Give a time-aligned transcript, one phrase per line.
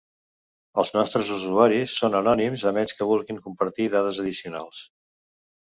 [0.83, 4.85] Els nostres usuaris són anònims a menys que vulguin compartir dades addicionals.